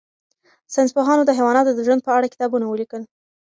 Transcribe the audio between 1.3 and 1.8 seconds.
حیواناتو د